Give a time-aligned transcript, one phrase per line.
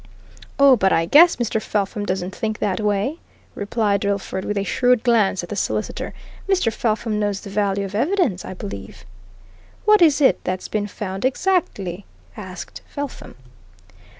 [0.57, 1.61] "Oh but I guess Mr.
[1.61, 3.19] Felpham doesn't think that way?"
[3.53, 6.11] replied Drillford with a shrewd glance at the solicitor.
[6.49, 6.73] "Mr.
[6.73, 9.05] Felpham knows the value of evidence, I believe!"
[9.85, 13.35] "What is it that's been found, exactly?" asked Felpham.